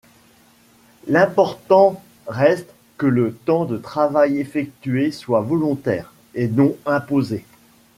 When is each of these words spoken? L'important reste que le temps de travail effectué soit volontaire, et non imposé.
L'important 1.07 2.01
reste 2.25 2.71
que 2.97 3.05
le 3.05 3.35
temps 3.35 3.65
de 3.65 3.77
travail 3.77 4.39
effectué 4.39 5.11
soit 5.11 5.41
volontaire, 5.41 6.11
et 6.33 6.47
non 6.47 6.75
imposé. 6.87 7.45